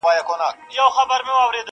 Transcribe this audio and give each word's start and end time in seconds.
کيږي 0.03 0.79
او 0.83 0.89
ژورېږي. 0.95 1.69